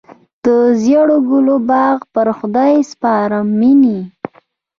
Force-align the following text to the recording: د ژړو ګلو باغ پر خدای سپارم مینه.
د 0.43 0.45
ژړو 0.83 1.17
ګلو 1.29 1.55
باغ 1.69 1.97
پر 2.13 2.27
خدای 2.37 2.73
سپارم 2.91 3.47
مینه. 3.59 3.97